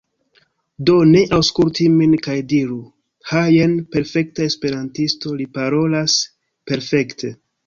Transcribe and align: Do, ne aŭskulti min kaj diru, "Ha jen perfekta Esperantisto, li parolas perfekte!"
Do, 0.89 0.93
ne 1.09 1.19
aŭskulti 1.37 1.85
min 1.97 2.15
kaj 2.27 2.37
diru, 2.53 2.77
"Ha 3.33 3.43
jen 3.57 3.77
perfekta 3.97 4.49
Esperantisto, 4.53 5.37
li 5.43 5.47
parolas 5.61 6.19
perfekte!" 6.73 7.33